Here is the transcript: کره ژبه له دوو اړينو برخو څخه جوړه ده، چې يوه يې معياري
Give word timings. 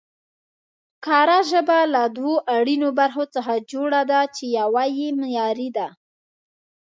کره 1.05 1.39
ژبه 1.51 1.79
له 1.93 2.03
دوو 2.15 2.35
اړينو 2.55 2.89
برخو 2.99 3.23
څخه 3.35 3.53
جوړه 3.71 4.01
ده، 4.11 4.21
چې 4.35 4.45
يوه 4.59 4.83
يې 4.97 5.07
معياري 5.19 5.69